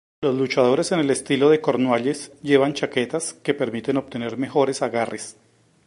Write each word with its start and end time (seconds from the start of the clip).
Los 0.23 0.33
luchadores 0.33 0.91
en 0.93 0.99
el 0.99 1.11
estilo 1.11 1.51
de 1.51 1.61
Cornualles 1.61 2.31
llevan 2.41 2.73
chaquetas 2.73 3.35
que 3.35 3.53
permiten 3.53 3.97
obtener 3.97 4.35
mejores 4.35 4.81
agarres. 4.81 5.37